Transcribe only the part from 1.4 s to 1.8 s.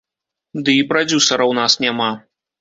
ў нас